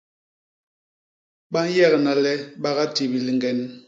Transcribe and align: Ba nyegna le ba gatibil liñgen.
Ba 1.51 1.61
nyegna 1.73 2.13
le 2.23 2.33
ba 2.61 2.69
gatibil 2.77 3.23
liñgen. 3.27 3.59